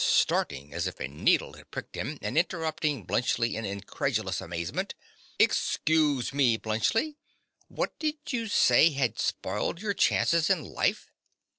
[0.03, 4.95] (starting as if a needle had pricked him and interrupting Bluntschli in incredulous amazement).
[5.37, 7.17] Excuse me, Bluntschli:
[7.67, 11.11] what did you say had spoiled your chances in life?